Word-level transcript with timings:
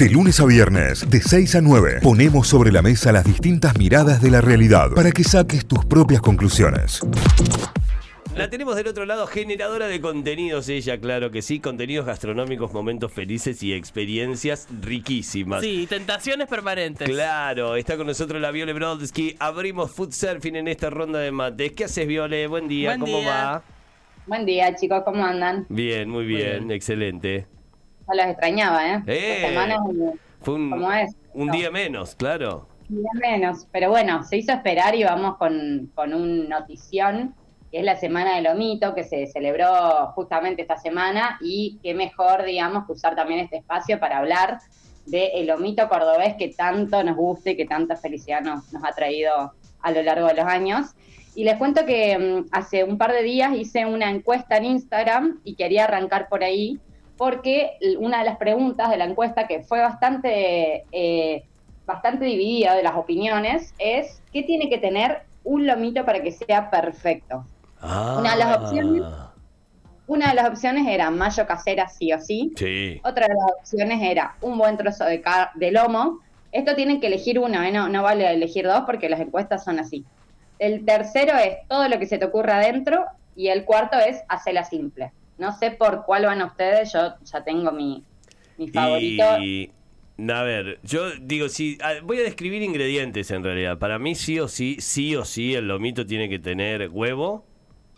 De 0.00 0.08
lunes 0.08 0.40
a 0.40 0.46
viernes, 0.46 1.10
de 1.10 1.20
6 1.20 1.56
a 1.56 1.60
9, 1.60 1.98
ponemos 2.02 2.48
sobre 2.48 2.72
la 2.72 2.80
mesa 2.80 3.12
las 3.12 3.22
distintas 3.22 3.76
miradas 3.76 4.22
de 4.22 4.30
la 4.30 4.40
realidad 4.40 4.88
para 4.96 5.10
que 5.10 5.22
saques 5.22 5.66
tus 5.66 5.84
propias 5.84 6.22
conclusiones. 6.22 7.02
La 8.34 8.48
tenemos 8.48 8.76
del 8.76 8.88
otro 8.88 9.04
lado, 9.04 9.26
generadora 9.26 9.88
de 9.88 10.00
contenidos, 10.00 10.70
ella, 10.70 10.98
claro 10.98 11.30
que 11.30 11.42
sí, 11.42 11.60
contenidos 11.60 12.06
gastronómicos, 12.06 12.72
momentos 12.72 13.12
felices 13.12 13.62
y 13.62 13.74
experiencias 13.74 14.68
riquísimas. 14.80 15.60
Sí, 15.60 15.86
tentaciones 15.86 16.48
permanentes. 16.48 17.06
Claro, 17.06 17.76
está 17.76 17.98
con 17.98 18.06
nosotros 18.06 18.40
la 18.40 18.50
Viole 18.52 18.72
Brodsky. 18.72 19.36
Abrimos 19.38 19.90
food 19.90 20.12
surfing 20.12 20.56
en 20.56 20.68
esta 20.68 20.88
ronda 20.88 21.18
de 21.18 21.30
mates. 21.30 21.72
¿Qué 21.72 21.84
haces, 21.84 22.06
Viole? 22.06 22.46
Buen 22.46 22.68
día, 22.68 22.96
Buen 22.96 23.00
¿cómo 23.00 23.18
día. 23.18 23.28
va? 23.28 23.62
Buen 24.26 24.46
día, 24.46 24.74
chicos, 24.76 25.02
¿cómo 25.04 25.26
andan? 25.26 25.66
Bien, 25.68 26.08
muy 26.08 26.24
bien, 26.24 26.60
bien. 26.60 26.70
excelente. 26.70 27.59
No 28.10 28.16
los 28.16 28.26
extrañaba, 28.26 28.88
¿eh? 28.88 29.02
¡Eh! 29.06 29.34
Esta 29.36 29.48
semana 29.48 29.80
un 29.82 30.20
Fue 30.40 30.54
un, 30.54 30.70
¿Cómo 30.70 30.92
es? 30.92 31.14
un 31.34 31.46
No. 31.46 31.52
día 31.52 31.70
menos, 31.70 32.14
claro. 32.14 32.66
día 32.88 33.10
menos. 33.20 33.66
Pero 33.70 33.90
bueno, 33.90 34.24
se 34.24 34.38
hizo 34.38 34.52
esperar 34.52 34.94
y 34.94 35.04
vamos 35.04 35.36
con, 35.36 35.90
con 35.94 36.12
un 36.14 36.48
notición, 36.48 37.34
que 37.70 37.78
es 37.78 37.84
la 37.84 37.96
Semana 37.96 38.34
del 38.34 38.44
Lomito, 38.44 38.94
que 38.94 39.04
se 39.04 39.26
celebró 39.28 40.08
justamente 40.14 40.62
esta 40.62 40.76
semana, 40.76 41.38
y 41.40 41.78
qué 41.82 41.94
mejor, 41.94 42.42
digamos, 42.44 42.84
que 42.86 42.92
usar 42.92 43.14
también 43.14 43.40
este 43.40 43.58
espacio 43.58 44.00
para 44.00 44.18
hablar 44.18 44.58
del 45.06 45.46
lomito 45.46 45.88
cordobés 45.88 46.34
que 46.36 46.48
tanto 46.48 47.02
nos 47.04 47.16
gusta 47.16 47.50
y 47.50 47.56
que 47.56 47.64
tanta 47.64 47.96
felicidad 47.96 48.42
nos, 48.42 48.72
nos 48.72 48.84
ha 48.84 48.92
traído 48.92 49.52
a 49.82 49.90
lo 49.92 50.02
largo 50.02 50.26
de 50.28 50.34
los 50.34 50.46
años. 50.46 50.86
Y 51.34 51.44
les 51.44 51.56
cuento 51.56 51.86
que 51.86 52.18
mm, 52.18 52.48
hace 52.52 52.82
un 52.84 52.98
par 52.98 53.12
de 53.12 53.22
días 53.22 53.54
hice 53.56 53.86
una 53.86 54.10
encuesta 54.10 54.56
en 54.56 54.64
Instagram 54.66 55.40
y 55.44 55.54
quería 55.54 55.84
arrancar 55.84 56.28
por 56.28 56.42
ahí, 56.44 56.78
porque 57.20 57.76
una 57.98 58.20
de 58.20 58.24
las 58.24 58.38
preguntas 58.38 58.88
de 58.88 58.96
la 58.96 59.04
encuesta, 59.04 59.46
que 59.46 59.62
fue 59.62 59.78
bastante, 59.78 60.86
eh, 60.90 61.44
bastante 61.84 62.24
dividida 62.24 62.74
de 62.74 62.82
las 62.82 62.96
opiniones, 62.96 63.74
es 63.78 64.22
¿qué 64.32 64.42
tiene 64.42 64.70
que 64.70 64.78
tener 64.78 65.24
un 65.44 65.66
lomito 65.66 66.02
para 66.06 66.22
que 66.22 66.32
sea 66.32 66.70
perfecto? 66.70 67.44
Una 67.82 68.32
de 68.32 68.38
las 68.38 68.56
opciones- 68.58 69.02
Una 70.06 70.30
de 70.30 70.34
las 70.34 70.48
opciones 70.48 70.86
era 70.88 71.10
mayo 71.10 71.46
casera 71.46 71.88
sí 71.88 72.10
o 72.14 72.18
sí. 72.22 72.52
Sí. 72.56 73.02
Otra 73.04 73.28
de 73.28 73.34
las 73.34 73.52
opciones 73.60 74.00
era 74.02 74.34
un 74.40 74.56
buen 74.56 74.78
trozo 74.78 75.04
de, 75.04 75.20
car- 75.20 75.50
de 75.56 75.70
lomo. 75.72 76.20
Esto 76.52 76.74
tienen 76.74 77.00
que 77.02 77.08
elegir 77.08 77.38
uno, 77.38 77.62
¿eh? 77.62 77.70
no, 77.70 77.90
no 77.90 78.02
vale 78.02 78.32
elegir 78.32 78.64
dos 78.66 78.84
porque 78.86 79.10
las 79.10 79.20
encuestas 79.20 79.62
son 79.62 79.78
así. 79.78 80.06
El 80.58 80.86
tercero 80.86 81.36
es 81.36 81.58
todo 81.68 81.86
lo 81.86 81.98
que 81.98 82.06
se 82.06 82.16
te 82.16 82.24
ocurra 82.24 82.56
adentro 82.56 83.04
y 83.36 83.48
el 83.48 83.66
cuarto 83.66 83.98
es 83.98 84.22
hacerla 84.28 84.64
simple. 84.64 85.12
No 85.40 85.56
sé 85.58 85.70
por 85.72 86.04
cuál 86.04 86.26
van 86.26 86.42
ustedes, 86.42 86.92
yo 86.92 87.14
ya 87.24 87.42
tengo 87.42 87.72
mi, 87.72 88.04
mi 88.58 88.68
favorito. 88.68 89.24
Y, 89.40 89.72
a 90.28 90.42
ver, 90.42 90.78
yo 90.82 91.10
digo, 91.20 91.48
sí, 91.48 91.78
ah, 91.82 91.94
voy 92.02 92.18
a 92.20 92.22
describir 92.22 92.60
ingredientes 92.62 93.30
en 93.30 93.42
realidad. 93.42 93.78
Para 93.78 93.98
mí 93.98 94.14
sí 94.14 94.38
o 94.38 94.48
sí, 94.48 94.76
sí 94.80 95.16
o 95.16 95.24
sí, 95.24 95.54
el 95.54 95.66
lomito 95.66 96.04
tiene 96.06 96.28
que 96.28 96.38
tener 96.38 96.90
huevo, 96.90 97.46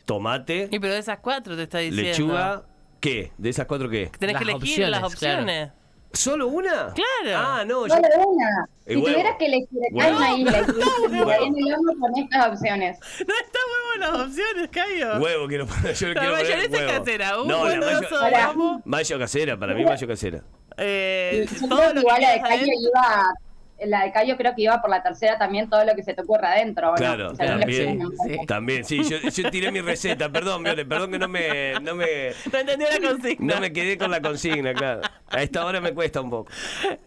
tomate, 0.04 0.68
Y 0.70 0.78
pero 0.78 0.92
de 0.94 1.00
esas 1.00 1.18
cuatro 1.18 1.56
te 1.56 1.64
está 1.64 1.78
diciendo. 1.78 2.02
lechuga. 2.10 2.62
¿Qué? 3.00 3.32
¿De 3.36 3.48
esas 3.50 3.66
cuatro 3.66 3.88
qué? 3.90 4.10
Tenés 4.18 4.34
Las 4.34 4.44
que 4.44 4.50
elegir 4.52 4.88
las 4.88 5.02
opciones, 5.02 5.66
claro. 5.68 5.82
¿Solo 6.12 6.46
una? 6.48 6.92
Claro. 6.94 7.34
Ah, 7.36 7.64
no, 7.66 7.86
yo- 7.88 7.94
Solo 7.94 8.08
una. 8.28 8.68
Si 8.86 8.94
huevo. 8.96 9.06
tuvieras 9.08 9.36
que 9.38 9.46
elegir 9.46 9.78
acá 9.92 10.08
en 10.08 10.20
la 10.20 10.36
isla 10.36 10.58
en 10.58 11.56
el 11.56 11.68
lomo 11.70 11.98
con 11.98 12.16
estas 12.18 12.48
opciones. 12.52 12.98
No 13.26 13.34
está 13.34 13.58
muy 13.66 13.81
buenas 14.10 14.28
opciones, 14.28 14.68
Cayo. 14.70 15.18
Huevo 15.20 15.48
quiero 15.48 15.66
poner, 15.66 15.94
yo 15.94 16.12
quiero 16.12 16.30
poner 16.30 16.32
mayonesa 16.44 16.76
huevo. 16.76 16.98
casera, 17.04 17.40
un 17.40 17.48
no, 17.48 17.58
buen 17.60 17.80
la 17.80 17.86
mayo, 18.00 18.08
lomo. 18.54 18.82
mayo 18.84 19.18
casera, 19.18 19.58
para 19.58 19.74
mí 19.74 19.84
mayo 19.84 20.06
casera. 20.06 20.42
Eh, 20.76 21.46
todo 21.68 22.00
igual 22.00 22.20
la 22.22 22.30
de 22.32 22.40
Cayo 22.40 22.64
iba, 22.66 23.34
la 23.86 24.04
de 24.04 24.12
Cayo 24.12 24.36
creo 24.36 24.54
que 24.54 24.62
iba 24.62 24.80
por 24.80 24.90
la 24.90 25.02
tercera 25.02 25.38
también 25.38 25.68
todo 25.68 25.84
lo 25.84 25.94
que 25.94 26.02
se 26.02 26.14
te 26.14 26.22
ocurra 26.22 26.52
adentro. 26.52 26.88
¿o 26.88 26.90
no? 26.92 26.96
Claro, 26.96 27.30
O 27.32 27.34
sea, 27.34 27.58
también. 27.58 28.00
Sí. 28.26 28.36
También, 28.46 28.84
sí, 28.84 29.02
yo, 29.04 29.18
yo 29.18 29.50
tiré 29.50 29.70
mi 29.72 29.80
receta, 29.80 30.28
perdón, 30.30 30.62
Viole, 30.62 30.84
perdón 30.84 31.12
que 31.12 31.18
no 31.18 31.28
me, 31.28 31.74
no 31.80 31.94
me, 31.94 32.30
No 32.52 32.58
entendió 32.58 32.88
la 32.90 33.08
consigna. 33.08 33.54
no 33.54 33.60
me 33.60 33.72
quedé 33.72 33.98
con 33.98 34.10
la 34.10 34.20
consigna, 34.20 34.74
claro. 34.74 35.00
A 35.28 35.42
esta 35.42 35.64
hora 35.64 35.80
me 35.80 35.92
cuesta 35.94 36.20
un 36.20 36.30
poco. 36.30 36.50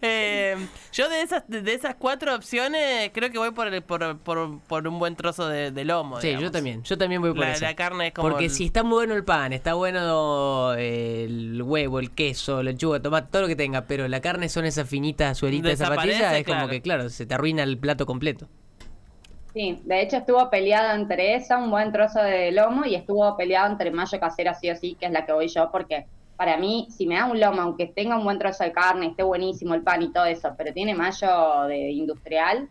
Eh, 0.01 0.55
yo 0.91 1.09
de 1.09 1.21
esas 1.21 1.43
de 1.47 1.73
esas 1.73 1.95
cuatro 1.95 2.33
opciones 2.35 3.11
creo 3.13 3.29
que 3.31 3.37
voy 3.37 3.51
por, 3.51 3.67
el- 3.73 3.81
por, 3.83 4.17
por, 4.19 4.59
por 4.61 4.87
un 4.87 4.99
buen 4.99 5.15
trozo 5.15 5.47
de, 5.47 5.71
de 5.71 5.85
lomo. 5.85 6.19
Sí, 6.21 6.27
digamos. 6.27 6.43
yo 6.45 6.51
también, 6.51 6.83
yo 6.83 6.97
también 6.97 7.21
voy 7.21 7.31
por 7.31 7.39
La, 7.41 7.51
eso. 7.53 7.65
la 7.65 7.75
carne 7.75 8.07
es 8.07 8.13
como. 8.13 8.29
Porque 8.29 8.45
el- 8.45 8.51
si 8.51 8.65
está 8.65 8.83
muy 8.83 8.93
bueno 8.95 9.13
el 9.15 9.23
pan, 9.23 9.53
está 9.53 9.73
bueno 9.75 10.73
el 10.73 11.61
huevo, 11.63 11.99
el 11.99 12.11
queso, 12.11 12.63
la 12.63 12.71
lechuga, 12.71 12.99
tomate, 13.01 13.27
todo 13.31 13.43
lo 13.43 13.47
que 13.47 13.55
tenga, 13.55 13.81
pero 13.85 14.07
la 14.07 14.19
carne 14.21 14.49
son 14.49 14.65
esas 14.65 14.87
finitas 14.89 15.37
suelitas, 15.37 15.73
esa 15.73 15.85
Desaparece, 15.89 16.19
patilla, 16.21 16.37
es 16.39 16.45
como 16.45 16.64
que, 16.67 16.81
claro, 16.81 17.09
se 17.09 17.25
te 17.25 17.33
arruina 17.33 17.63
el 17.63 17.77
plato 17.77 18.05
completo. 18.05 18.47
Sí, 19.53 19.81
de 19.85 20.01
hecho 20.01 20.17
estuvo 20.17 20.49
peleado 20.49 20.93
entre 20.95 21.35
esa, 21.35 21.57
un 21.57 21.71
buen 21.71 21.91
trozo 21.91 22.19
de 22.19 22.51
lomo, 22.51 22.85
y 22.85 22.95
estuvo 22.95 23.37
peleado 23.37 23.71
entre 23.71 23.89
mayo 23.91 24.19
casera 24.19 24.53
sí 24.53 24.69
o 24.69 24.75
sí, 24.75 24.97
que 24.99 25.05
es 25.05 25.11
la 25.11 25.25
que 25.25 25.31
voy 25.31 25.47
yo, 25.47 25.69
porque 25.71 26.05
para 26.35 26.57
mí, 26.57 26.87
si 26.89 27.07
me 27.07 27.15
da 27.15 27.25
un 27.25 27.39
lomo, 27.39 27.61
aunque 27.61 27.87
tenga 27.87 28.17
un 28.17 28.25
buen 28.25 28.37
trozo 28.37 28.65
de 28.65 28.73
carne, 28.73 29.07
esté 29.07 29.23
buenísimo 29.23 29.73
el 29.73 29.81
pan 29.81 30.01
y 30.01 30.11
todo 30.11 30.25
eso, 30.25 30.53
pero 30.57 30.73
tiene 30.73 30.93
mayo 30.93 31.63
de 31.67 31.91
industrial 31.91 32.67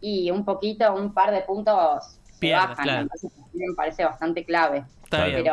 y 0.00 0.30
un 0.30 0.44
poquito, 0.44 0.94
un 0.94 1.14
par 1.14 1.30
de 1.30 1.40
puntos 1.40 2.18
se 2.38 2.52
bajan, 2.52 2.84
claro. 2.84 3.02
entonces 3.02 3.30
me 3.54 3.74
parece 3.74 4.04
bastante 4.04 4.44
clave. 4.44 4.84
Está 5.04 5.24
bien. 5.26 5.44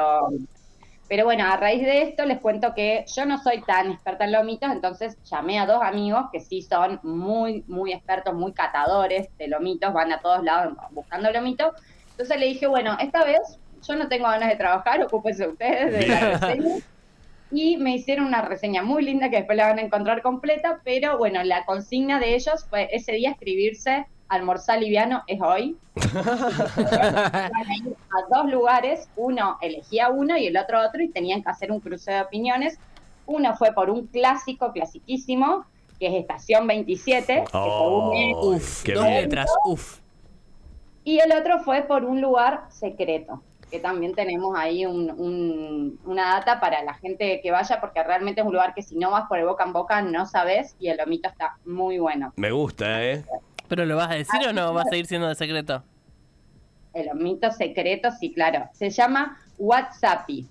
Pero, 1.09 1.25
bueno, 1.25 1.45
a 1.45 1.57
raíz 1.57 1.81
de 1.81 2.03
esto 2.03 2.25
les 2.25 2.39
cuento 2.39 2.73
que 2.73 3.05
yo 3.13 3.25
no 3.25 3.37
soy 3.37 3.61
tan 3.63 3.91
experta 3.91 4.23
en 4.23 4.31
lomitos, 4.31 4.71
entonces 4.71 5.17
llamé 5.23 5.59
a 5.59 5.65
dos 5.65 5.81
amigos 5.83 6.25
que 6.31 6.39
sí 6.39 6.61
son 6.61 6.99
muy, 7.03 7.63
muy 7.67 7.91
expertos, 7.91 8.33
muy 8.33 8.53
catadores 8.53 9.27
de 9.37 9.47
lomitos, 9.47 9.93
van 9.93 10.11
a 10.13 10.19
todos 10.19 10.43
lados 10.43 10.73
buscando 10.91 11.29
lomitos. 11.31 11.73
Entonces 12.11 12.39
le 12.39 12.45
dije, 12.45 12.67
bueno, 12.67 12.97
esta 12.99 13.23
vez 13.25 13.59
yo 13.87 13.95
no 13.95 14.07
tengo 14.07 14.27
ganas 14.27 14.49
de 14.49 14.55
trabajar, 14.55 15.03
ocúpense 15.03 15.47
ustedes 15.47 15.91
de 15.91 16.07
la 16.07 16.37
reseña. 16.37 16.75
Y 17.51 17.77
me 17.77 17.95
hicieron 17.95 18.25
una 18.25 18.41
reseña 18.41 18.81
muy 18.81 19.03
linda 19.03 19.29
que 19.29 19.37
después 19.37 19.57
la 19.57 19.67
van 19.67 19.77
a 19.77 19.83
encontrar 19.83 20.23
completa, 20.23 20.79
pero 20.83 21.19
bueno, 21.19 21.43
la 21.43 21.65
consigna 21.65 22.19
de 22.19 22.33
ellos 22.33 22.65
fue 22.67 22.89
ese 22.91 23.11
día 23.11 23.31
escribirse 23.31 24.07
almorzar 24.29 24.79
liviano 24.79 25.23
es 25.27 25.41
hoy. 25.41 25.77
Iban 25.95 27.51
a 27.69 27.75
ir 27.85 27.95
a 28.11 28.35
dos 28.35 28.51
lugares, 28.51 29.07
uno 29.15 29.57
elegía 29.61 30.09
uno 30.09 30.37
y 30.37 30.47
el 30.47 30.57
otro 30.57 30.79
otro, 30.81 31.01
y 31.03 31.09
tenían 31.09 31.43
que 31.43 31.49
hacer 31.49 31.71
un 31.71 31.79
cruce 31.79 32.11
de 32.11 32.21
opiniones. 32.21 32.77
Uno 33.25 33.55
fue 33.55 33.71
por 33.73 33.89
un 33.89 34.07
clásico, 34.07 34.71
clasiquísimo, 34.73 35.65
que 35.99 36.07
es 36.07 36.13
Estación 36.15 36.67
27, 36.67 37.43
que 37.45 37.57
Oh, 37.57 38.11
según 38.11 38.17
él- 38.17 38.35
Uf, 38.57 38.83
qué 38.83 38.93
dos 38.93 39.05
bien. 39.05 39.21
letras, 39.23 39.49
uf. 39.65 39.99
y 41.05 41.19
el 41.19 41.31
otro 41.33 41.59
fue 41.59 41.81
por 41.83 42.03
un 42.05 42.21
lugar 42.21 42.65
secreto, 42.69 43.41
que 43.69 43.79
también 43.79 44.13
tenemos 44.13 44.57
ahí 44.57 44.85
un- 44.85 45.11
un- 45.11 45.99
una 46.05 46.35
data 46.35 46.59
para 46.59 46.81
la 46.83 46.93
gente 46.95 47.39
que 47.41 47.51
vaya, 47.51 47.79
porque 47.81 48.01
realmente 48.03 48.41
es 48.41 48.47
un 48.47 48.53
lugar 48.53 48.73
que 48.73 48.81
si 48.81 48.95
no 48.95 49.11
vas 49.11 49.25
por 49.27 49.37
el 49.37 49.45
boca 49.45 49.63
en 49.65 49.73
boca 49.73 50.01
no 50.01 50.25
sabes, 50.25 50.75
y 50.79 50.87
el 50.89 50.97
lomito 50.97 51.29
está 51.29 51.57
muy 51.65 51.99
bueno. 51.99 52.31
Me 52.37 52.51
gusta, 52.51 53.03
¿eh? 53.03 53.23
¿Pero 53.67 53.85
lo 53.85 53.95
vas 53.95 54.11
a 54.11 54.15
decir 54.15 54.41
o 54.47 54.53
no? 54.53 54.73
¿Va 54.73 54.81
a 54.81 54.85
seguir 54.85 55.05
siendo 55.05 55.27
de 55.27 55.35
secreto? 55.35 55.83
El 56.93 57.07
lomito 57.07 57.51
secreto, 57.51 58.09
sí, 58.11 58.33
claro. 58.33 58.69
Se 58.73 58.89
llama 58.89 59.37
WhatsAppi. 59.57 60.47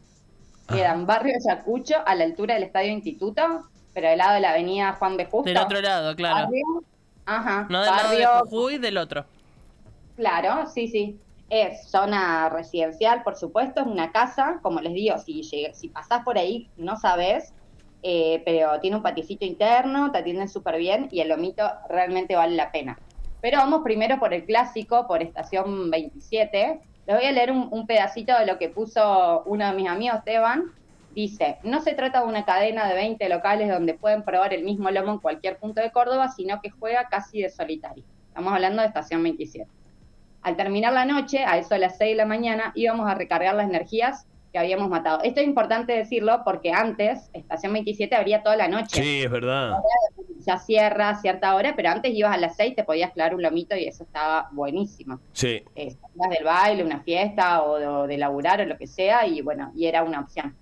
Queda 0.69 0.93
en 0.93 1.07
Barrio 1.07 1.35
Yacucho, 1.47 1.97
a 2.07 2.15
la 2.15 2.25
altura 2.25 2.55
del 2.55 2.65
Estadio 2.65 2.91
Instituto, 2.93 3.43
pero 3.93 4.09
del 4.09 4.19
lado 4.19 4.35
de 4.35 4.41
la 4.41 4.51
avenida 4.51 4.93
Juan 4.95 5.17
B. 5.17 5.27
Justo. 5.27 5.49
Del 5.49 5.59
otro 5.59 5.81
lado, 5.81 6.17
claro. 6.17 6.47
Barrio- 6.47 6.85
Ajá. 7.25 7.67
No 7.69 7.83
del 7.83 7.91
lado 7.91 8.09
barrio, 8.09 8.29
de 8.31 8.41
Jujuy, 8.41 8.79
del 8.79 8.97
otro. 8.99 9.25
Claro, 10.17 10.67
sí, 10.69 10.89
sí. 10.89 11.21
Es 11.51 11.89
zona 11.91 12.49
residencial, 12.49 13.23
por 13.23 13.37
supuesto, 13.37 13.83
es 13.83 13.87
una 13.87 14.11
casa, 14.11 14.59
como 14.63 14.81
les 14.81 14.95
digo, 14.95 15.19
si, 15.19 15.43
si 15.45 15.89
pasás 15.89 16.25
por 16.25 16.39
ahí 16.39 16.69
no 16.77 16.97
sabes, 16.97 17.53
eh, 18.03 18.43
pero 18.45 18.81
tiene 18.81 18.97
un 18.97 19.03
paticito 19.03 19.45
interno, 19.45 20.11
te 20.11 20.19
atienden 20.19 20.49
súper 20.49 20.79
bien 20.79 21.09
y 21.13 21.21
el 21.21 21.29
lomito 21.29 21.71
realmente 21.89 22.35
vale 22.35 22.57
la 22.57 22.73
pena. 22.73 22.99
Pero 23.43 23.59
vamos 23.59 23.83
primero 23.83 24.21
por 24.21 24.33
el 24.33 24.45
clásico, 24.45 25.09
por 25.09 25.21
estación 25.21 25.91
27. 25.91 26.81
Les 27.07 27.17
voy 27.17 27.27
a 27.27 27.33
leer 27.33 27.51
un, 27.51 27.87
pedacito 27.89 28.39
de 28.39 28.47
lo 28.47 28.57
que 28.57 28.69
puso 28.69 29.43
uno 29.47 29.67
de 29.67 29.73
mis 29.75 29.89
amigos, 29.89 30.19
Esteban. 30.19 30.71
Dice, 31.13 31.59
no 31.65 31.81
se 31.81 31.95
trata 31.95 32.21
de 32.21 32.29
una 32.29 32.45
cadena 32.45 32.89
de 32.89 32.95
20 32.95 33.29
locales 33.29 33.69
donde 33.69 33.95
pueden 33.95 34.23
probar 34.23 34.55
el 34.55 34.63
mismo 34.63 34.89
lomo 34.93 35.15
en 35.15 35.19
cualquier 35.19 35.59
punto 35.59 35.83
de 35.83 35.91
Córdoba, 35.91 36.29
sino 36.29 36.61
que 36.63 36.71
juega 36.71 37.09
casi 37.09 37.43
de 37.43 37.51
solitario. 37.51 38.05
Estamos 38.29 38.53
hablando 38.53 38.81
de 38.81 38.89
estación 38.89 39.25
27. 39.25 39.69
Al 40.43 40.57
terminar 40.57 40.93
la 40.93 41.05
noche, 41.05 41.45
a 41.45 41.59
eso 41.59 41.71
de 41.71 41.81
las 41.81 41.99
6 41.99 42.13
de 42.13 42.17
la 42.17 42.27
mañana, 42.27 42.71
íbamos 42.77 43.11
a 43.11 43.15
recargar 43.17 43.57
las 43.57 43.69
energías 43.69 44.25
que 44.53 44.59
habíamos 44.59 44.91
matado. 44.91 45.23
Esto 45.23 45.41
es 45.41 45.47
importante 45.47 45.95
decirlo 45.95 46.43
porque 46.45 46.73
antes, 46.73 47.31
estación 47.33 47.73
27 47.73 48.15
abría 48.15 48.43
toda 48.43 48.57
la 48.57 48.69
noche. 48.69 49.03
Sí, 49.03 49.23
es 49.23 49.31
verdad. 49.31 49.79
Ya 50.41 50.59
cierra 50.59 51.09
a 51.09 51.15
cierta 51.21 51.55
hora, 51.55 51.75
pero 51.75 51.89
antes 51.89 52.13
ibas 52.15 52.35
a 52.35 52.37
las 52.37 52.57
6, 52.57 52.77
te 52.77 52.85
podías 52.85 53.13
clavar 53.13 53.35
un 53.35 53.43
lomito 53.43 53.75
y 53.75 53.85
eso 53.85 54.05
estaba 54.05 54.49
buenísimo. 54.53 55.21
Sí. 55.33 55.63
Eh, 55.75 55.97
del 56.31 56.45
baile, 56.45 56.85
una 56.85 57.01
fiesta 57.01 57.63
o 57.63 57.79
de, 57.79 57.87
o 57.87 58.07
de 58.07 58.19
laburar 58.19 58.61
o 58.61 58.67
lo 58.67 58.77
que 58.77 58.87
sea, 58.87 59.27
y 59.27 59.41
bueno, 59.41 59.73
y 59.75 59.87
era 59.87 60.03
una 60.03 60.21
opción. 60.21 60.55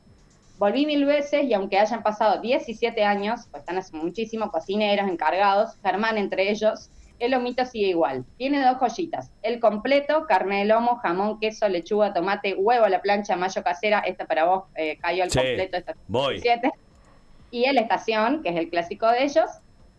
Volví 0.59 0.87
mil 0.87 1.07
veces 1.07 1.45
y 1.45 1.55
aunque 1.55 1.79
hayan 1.79 2.03
pasado 2.03 2.41
17 2.41 3.03
años, 3.03 3.49
pues 3.51 3.63
están 3.63 3.79
hace 3.79 3.97
muchísimo 3.97 4.51
cocineros 4.51 5.09
encargados, 5.09 5.77
Germán 5.83 6.19
entre 6.19 6.51
ellos, 6.51 6.91
el 7.21 7.31
lomito 7.31 7.65
sigue 7.65 7.89
igual. 7.89 8.25
Tiene 8.37 8.65
dos 8.65 8.79
joyitas. 8.79 9.31
El 9.43 9.61
completo, 9.61 10.27
carne 10.27 10.61
de 10.61 10.65
lomo, 10.65 10.97
jamón, 10.97 11.39
queso, 11.39 11.69
lechuga, 11.69 12.13
tomate, 12.13 12.55
huevo 12.55 12.87
a 12.87 12.89
la 12.89 13.01
plancha, 13.03 13.37
mayo 13.37 13.63
casera. 13.63 14.01
Esta 14.01 14.25
para 14.27 14.47
vos, 14.47 14.65
eh, 14.75 14.99
cayó 15.01 15.25
el 15.25 15.31
Sí, 15.31 15.39
completo. 15.39 15.77
Esta 15.77 15.95
voy. 16.09 16.35
17. 16.41 16.71
Y 17.53 17.65
el 17.65 17.79
estación, 17.79 18.43
que 18.43 18.49
es 18.49 18.57
el 18.57 18.71
clásico 18.71 19.07
de 19.09 19.25
ellos. 19.25 19.51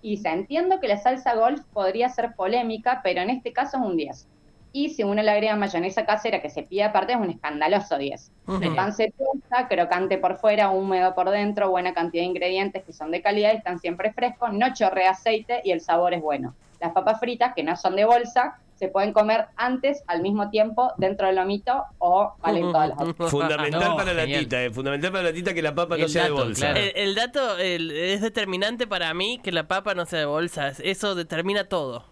Y 0.02 0.18
se 0.18 0.30
entiendo 0.30 0.80
que 0.80 0.88
la 0.88 0.98
salsa 0.98 1.36
golf 1.36 1.62
podría 1.74 2.10
ser 2.10 2.34
polémica, 2.36 3.02
pero 3.04 3.22
en 3.22 3.30
este 3.30 3.54
caso 3.54 3.78
es 3.78 3.84
un 3.84 3.98
10. 3.98 4.28
Y 4.74 4.90
si 4.90 5.04
uno 5.04 5.22
le 5.22 5.30
agrega 5.30 5.56
mayonesa 5.58 6.06
casera 6.06 6.42
que 6.42 6.50
se 6.50 6.64
pide 6.64 6.84
aparte, 6.84 7.12
es 7.14 7.20
un 7.20 7.30
escandaloso 7.30 7.98
10. 7.98 8.32
El 8.62 8.74
pan 8.76 8.94
se 8.94 9.12
tosta, 9.18 9.68
crocante 9.68 10.18
por 10.18 10.38
fuera, 10.38 10.70
húmedo 10.70 11.14
por 11.14 11.30
dentro, 11.30 11.70
buena 11.70 11.94
cantidad 11.94 12.24
de 12.24 12.28
ingredientes 12.28 12.84
que 12.84 12.94
son 12.94 13.12
de 13.12 13.22
calidad 13.22 13.54
y 13.54 13.58
están 13.58 13.80
siempre 13.80 14.14
frescos, 14.14 14.54
no 14.54 14.74
chorrea 14.74 15.12
aceite 15.12 15.62
y 15.66 15.72
el 15.72 15.82
sabor 15.82 16.14
es 16.14 16.22
bueno. 16.22 16.56
Las 16.80 16.94
papas 16.94 17.20
fritas, 17.20 17.54
que 17.54 17.64
no 17.64 17.76
son 17.76 17.96
de 17.96 18.06
bolsa, 18.06 18.58
se 18.76 18.88
pueden 18.88 19.14
comer 19.14 19.46
antes, 19.58 20.04
al 20.08 20.22
mismo 20.24 20.50
tiempo, 20.50 20.92
dentro 20.98 21.28
del 21.28 21.36
lomito 21.36 21.84
o 22.00 22.34
valen 22.42 22.72
todas 22.72 22.90
las 22.90 23.00
otras. 23.02 23.30
Fundamental 23.32 23.80
No, 23.92 23.96
para 23.96 24.14
la 24.14 24.26
tita, 24.26 24.64
eh, 24.64 24.72
fundamental 24.72 25.12
para 25.12 25.24
la 25.26 25.34
tita 25.34 25.54
que 25.54 25.62
la 25.62 25.76
papa 25.76 25.98
no 25.98 26.08
sea 26.08 26.24
de 26.24 26.32
bolsa. 26.32 26.72
claro. 26.72 26.80
El, 26.80 26.92
el 26.96 27.16
dato 27.16 27.58
el- 27.60 27.92
es 27.92 28.22
determinante 28.22 28.88
para 28.88 29.14
mí 29.14 29.40
que 29.44 29.52
la 29.52 29.68
papa 29.68 29.94
no 29.94 30.06
sea 30.06 30.20
de 30.20 30.26
bolsa. 30.26 30.70
Eso 30.82 31.14
determina 31.14 31.66
todo. 31.66 32.06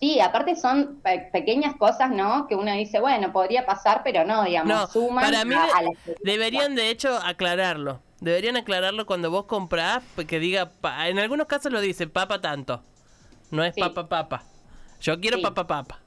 Sí, 0.00 0.18
aparte 0.18 0.56
son 0.56 1.00
pe- 1.02 1.28
pequeñas 1.32 1.76
cosas, 1.76 2.10
¿no? 2.10 2.46
Que 2.46 2.54
uno 2.54 2.72
dice, 2.72 3.00
bueno, 3.00 3.32
podría 3.32 3.66
pasar, 3.66 4.00
pero 4.02 4.24
no, 4.24 4.44
digamos, 4.44 4.68
No, 4.74 4.86
suman 4.86 5.24
para 5.24 5.44
mí 5.44 5.54
a- 5.54 5.58
de- 5.66 5.72
a 5.72 5.82
la 5.82 5.88
experiencia. 5.90 6.14
deberían 6.24 6.74
de 6.74 6.88
hecho 6.90 7.18
aclararlo. 7.22 8.00
Deberían 8.20 8.56
aclararlo 8.56 9.04
cuando 9.06 9.30
vos 9.30 9.44
comprás, 9.44 10.02
que 10.26 10.38
diga, 10.38 10.70
pa- 10.80 11.08
en 11.08 11.18
algunos 11.18 11.46
casos 11.46 11.70
lo 11.70 11.80
dice, 11.82 12.06
papa 12.06 12.40
tanto. 12.40 12.82
No 13.50 13.62
es 13.64 13.74
Sí. 13.74 13.80
papa 13.80 14.08
papa. 14.08 14.42
Yo 15.00 15.20
quiero 15.20 15.36
Sí. 15.38 15.42
papa 15.42 15.66
papa. 15.66 15.98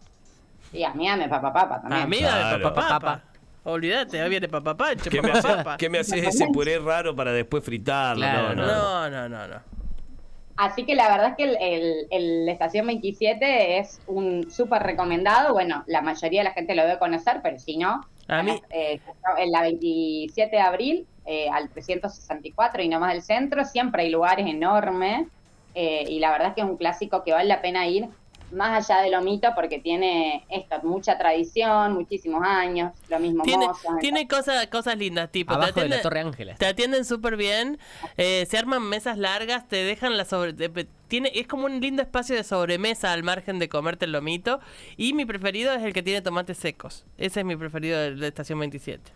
Sí, 0.72 0.84
a 0.84 0.94
mí 0.94 1.08
dame 1.08 1.30
papa 1.30 1.54
papa 1.54 1.82
también. 1.82 2.02
Amiga 2.04 2.36
de 2.36 2.42
Claro. 2.42 2.64
papa 2.64 2.82
papa. 2.82 3.00
Papa. 3.00 3.24
Olvídate, 3.66 4.20
ahí 4.22 4.30
viene 4.30 4.50
papa 4.50 4.76
pancho, 4.76 5.10
¿Qué 5.10 5.22
me, 5.22 5.32
hace- 5.32 5.48
papa. 5.48 5.78
qué 5.78 5.90
me 5.90 6.00
haces 6.00 6.22
ese 6.28 6.48
puré 6.48 6.80
raro 6.80 7.16
para 7.16 7.32
después 7.32 7.64
fritarlo? 7.64 8.22
Claro, 8.26 8.56
no, 8.56 8.66
no. 8.66 8.68
No, 8.68 9.10
no, 9.10 9.30
no, 9.30 9.48
no. 9.48 9.62
Así 10.56 10.86
que 10.86 10.96
la 10.96 11.10
verdad 11.10 11.30
es 11.32 11.36
que 11.38 11.44
el, 11.46 11.58
el- 11.60 12.08
el 12.12 12.50
Estación 12.50 12.86
27 12.88 13.80
es 13.80 14.02
un 14.06 14.50
súper 14.52 14.84
recomendado. 14.84 15.54
Bueno, 15.54 15.84
la 15.88 16.02
mayoría 16.02 16.42
de 16.42 16.46
la 16.46 16.54
gente 16.54 16.76
lo 16.76 16.84
debe 16.84 17.00
conocer, 17.00 17.40
pero 17.44 17.58
si 17.58 17.78
no, 17.78 18.08
A 18.28 18.44
mí- 18.44 18.62
eh, 18.72 19.02
en 19.38 19.52
la 19.52 19.62
27 19.64 20.58
de 20.58 20.62
abril 20.62 21.10
eh, 21.26 21.50
al 21.50 21.70
364 21.72 22.84
y 22.84 22.90
no 22.90 23.00
más 23.00 23.14
del 23.14 23.24
centro, 23.24 23.66
siempre 23.66 24.04
hay 24.04 24.10
lugares 24.12 24.46
enormes. 24.48 25.28
eh, 25.76 26.06
y 26.08 26.20
la 26.20 26.32
verdad 26.32 26.50
es 26.50 26.54
que 26.56 26.62
es 26.62 26.68
un 26.68 26.78
clásico 26.78 27.24
que 27.24 27.32
vale 27.34 27.48
la 27.50 27.62
pena 27.62 27.88
ir 27.88 28.08
más 28.54 28.90
allá 28.90 29.02
de 29.02 29.10
lo 29.10 29.22
mito 29.22 29.50
porque 29.56 29.80
tiene 29.80 30.46
esto, 30.50 30.76
mucha 30.84 31.18
tradición, 31.18 31.94
muchísimos 31.94 32.42
años, 32.46 32.94
lo 33.10 33.20
mismo 33.20 33.44
Tiene, 33.44 33.68
mozos, 33.68 33.98
tiene 34.00 34.28
cosas, 34.28 34.68
cosas 34.68 34.98
lindas, 34.98 35.32
tipo. 35.32 35.54
Abajo 35.54 35.80
de 35.80 35.90
la 35.90 35.96
atienden- 35.98 36.02
Torre 36.04 36.20
Ángela. 36.22 36.56
Te 36.56 36.66
atienden 36.68 37.06
súper 37.06 37.36
bien, 37.38 37.80
eh, 38.18 38.46
se 38.50 38.58
arman 38.58 38.84
mesas 38.84 39.18
largas, 39.18 39.68
te 39.68 39.78
dejan 39.78 40.18
la 40.18 40.26
sobre... 40.26 40.54
te- 40.54 40.88
tiene, 41.08 41.32
es 41.36 41.46
como 41.48 41.66
un 41.66 41.80
lindo 41.80 42.02
espacio 42.02 42.36
de 42.36 42.44
sobremesa 42.44 43.12
al 43.14 43.22
margen 43.24 43.60
de 43.60 43.70
comerte 43.70 44.06
el 44.06 44.12
lomito. 44.14 44.60
Y 44.98 45.14
mi 45.14 45.26
preferido 45.26 45.72
es 45.74 45.84
el 45.84 45.94
que 45.94 46.02
tiene 46.02 46.22
tomates 46.22 46.58
secos. 46.58 47.06
Ese 47.20 47.42
es 47.42 47.46
mi 47.46 47.56
preferido 47.56 48.00
de 48.00 48.12
la 48.16 48.28
estación 48.28 48.58
27. 48.60 49.12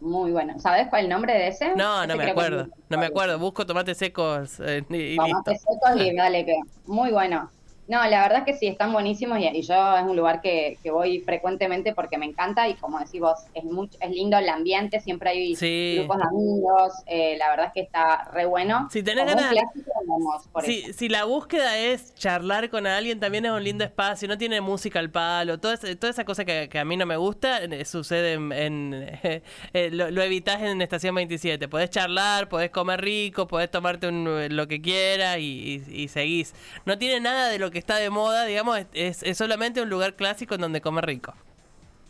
Muy 0.00 0.32
bueno. 0.32 0.58
¿Sabes 0.58 0.88
cuál 0.88 1.00
es 1.00 1.04
el 1.04 1.10
nombre 1.10 1.32
de 1.34 1.48
ese? 1.48 1.74
No, 1.76 1.98
Ese 2.02 2.08
no 2.08 2.16
me 2.16 2.30
acuerdo. 2.30 2.68
No 2.88 2.98
me 2.98 3.06
acuerdo. 3.06 3.38
Busco 3.38 3.64
tomates 3.66 3.96
secos 3.98 4.60
eh, 4.60 4.82
y, 4.90 4.94
y 4.96 5.08
listo. 5.10 5.24
Tomates 5.26 5.60
secos 5.62 6.00
y 6.02 6.14
dale 6.14 6.44
que 6.44 6.56
muy 6.86 7.10
bueno. 7.10 7.50
No, 7.90 7.98
la 8.08 8.22
verdad 8.22 8.38
es 8.38 8.44
que 8.44 8.54
sí, 8.54 8.68
están 8.68 8.92
buenísimos 8.92 9.40
y, 9.40 9.48
y 9.48 9.62
yo 9.62 9.96
es 9.96 10.04
un 10.04 10.16
lugar 10.16 10.40
que, 10.40 10.78
que 10.80 10.92
voy 10.92 11.18
frecuentemente 11.22 11.92
porque 11.92 12.18
me 12.18 12.24
encanta 12.26 12.68
y 12.68 12.74
como 12.74 13.00
decís 13.00 13.20
vos, 13.20 13.40
es 13.52 13.64
mucho, 13.64 13.98
es 14.00 14.10
lindo 14.10 14.38
el 14.38 14.48
ambiente, 14.48 15.00
siempre 15.00 15.30
hay 15.30 15.56
Sí. 15.56 15.96
grupos 15.98 16.18
de 16.18 16.22
amigos, 16.22 16.92
eh, 17.06 17.34
la 17.36 17.50
verdad 17.50 17.66
es 17.66 17.72
que 17.72 17.80
está 17.80 18.30
re 18.32 18.46
bueno. 18.46 18.88
Si 18.92 19.02
tenés 19.02 19.24
Como 19.24 19.36
un 19.36 19.42
ganas- 19.42 19.52
clásico, 19.72 19.90
vamos 20.06 20.46
por 20.52 20.64
Si, 20.64 20.78
eso. 20.82 20.92
si 20.98 21.08
la 21.08 21.24
búsqueda 21.24 21.76
es 21.78 22.14
charlar 22.14 22.70
con 22.70 22.86
alguien, 22.86 23.18
también 23.18 23.44
es 23.46 23.50
un 23.50 23.64
lindo 23.64 23.82
espacio, 23.82 24.28
no 24.28 24.38
tiene 24.38 24.60
música 24.60 25.00
al 25.00 25.10
palo, 25.10 25.58
toda, 25.58 25.74
esa- 25.74 25.92
toda 25.96 26.12
esa 26.12 26.24
cosa 26.24 26.44
que, 26.44 26.68
que 26.68 26.78
a 26.78 26.84
mí 26.84 26.96
no 26.96 27.06
me 27.06 27.16
gusta, 27.16 27.64
eh, 27.64 27.84
sucede 27.84 28.34
en... 28.34 28.52
en- 28.52 28.90
eh, 29.72 29.90
lo, 29.90 30.12
lo 30.12 30.22
evitás 30.22 30.62
en 30.62 30.80
Estación 30.80 31.16
27. 31.16 31.66
Podés 31.66 31.90
charlar, 31.90 32.48
podés 32.48 32.70
comer 32.70 33.00
rico, 33.00 33.48
podés 33.48 33.68
tomarte 33.68 34.06
un- 34.06 34.46
lo 34.54 34.68
que 34.68 34.80
quieras 34.80 35.38
y, 35.38 35.82
y- 35.88 36.02
y 36.04 36.06
seguís. 36.06 36.54
No 36.86 36.96
tiene 36.96 37.18
nada 37.18 37.48
de 37.48 37.58
lo 37.58 37.72
que 37.72 37.79
está 37.80 37.96
de 37.96 38.10
moda, 38.10 38.44
digamos, 38.44 38.78
es, 38.78 38.86
es- 38.92 39.22
es 39.24 39.38
solamente 39.38 39.82
un 39.82 39.90
lugar 39.90 40.14
clásico 40.16 40.54
en 40.54 40.60
donde 40.62 40.80
comer 40.80 41.06
rico. 41.06 41.34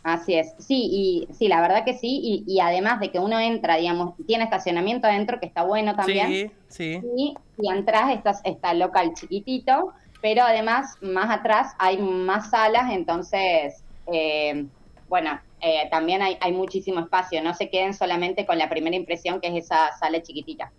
Así 0.03 0.33
es, 0.33 0.55
sí, 0.57 0.89
y 0.91 1.27
sí, 1.33 1.47
la 1.47 1.61
verdad 1.61 1.85
que 1.85 1.93
sí, 1.93 2.19
y, 2.23 2.43
y 2.47 2.59
además 2.59 2.99
de 2.99 3.11
que 3.11 3.19
uno 3.19 3.39
entra, 3.39 3.75
digamos, 3.75 4.15
tiene 4.25 4.45
estacionamiento 4.45 5.07
adentro 5.07 5.39
que 5.39 5.45
está 5.45 5.63
bueno 5.63 5.95
también. 5.95 6.27
Sí, 6.27 6.51
sí. 6.69 6.99
Y 7.15 7.35
si 7.55 7.69
entras, 7.69 8.11
estás, 8.11 8.41
está 8.43 8.71
el 8.71 8.79
local 8.79 9.13
chiquitito, 9.13 9.93
pero 10.19 10.41
además 10.43 10.97
más 11.01 11.29
atrás 11.29 11.73
hay 11.77 11.99
más 11.99 12.49
salas, 12.49 12.91
entonces, 12.91 13.83
eh, 14.11 14.65
bueno, 15.07 15.39
eh, 15.61 15.87
también 15.91 16.23
hay, 16.23 16.35
hay 16.41 16.51
muchísimo 16.51 16.99
espacio, 17.01 17.43
no 17.43 17.53
se 17.53 17.69
queden 17.69 17.93
solamente 17.93 18.47
con 18.47 18.57
la 18.57 18.69
primera 18.69 18.95
impresión 18.95 19.39
que 19.39 19.49
es 19.49 19.65
esa 19.65 19.91
sala 19.99 20.23
chiquitita. 20.23 20.71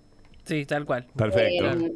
Sí, 0.45 0.67
tal 0.67 0.85
cual. 0.85 1.07
Perfecto. 1.17 1.65
Eh, 1.65 1.93